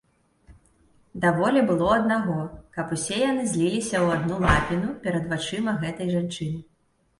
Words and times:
Даволі 1.25 1.61
было 1.69 1.89
аднаго, 1.97 2.39
каб 2.79 2.95
усе 2.97 3.21
яны 3.29 3.43
зліліся 3.53 3.95
ў 4.05 4.19
адну 4.19 4.41
лапіну 4.47 4.97
перад 5.07 5.31
вачыма 5.37 5.79
гэтай 5.87 6.13
жанчыны. 6.19 6.59